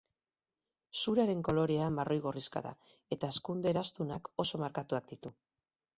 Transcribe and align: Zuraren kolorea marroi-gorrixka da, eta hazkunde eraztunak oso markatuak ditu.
Zuraren 1.01 1.43
kolorea 1.49 1.91
marroi-gorrixka 1.99 2.65
da, 2.69 2.73
eta 3.17 3.29
hazkunde 3.35 3.73
eraztunak 3.75 4.31
oso 4.45 4.65
markatuak 4.67 5.11
ditu. 5.13 5.35